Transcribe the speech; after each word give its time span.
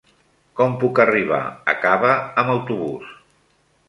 Com 0.59 0.71
puc 0.83 1.01
arribar 1.03 1.41
a 1.73 1.75
Cava 1.83 2.13
amb 2.45 2.55
autobús? 2.55 3.13